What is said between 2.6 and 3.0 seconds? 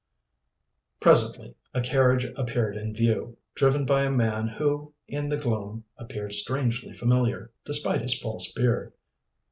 in